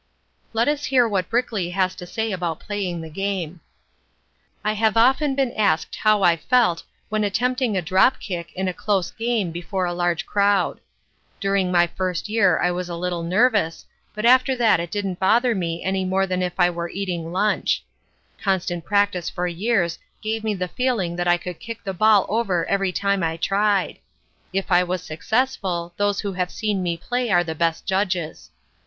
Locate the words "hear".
0.85-1.07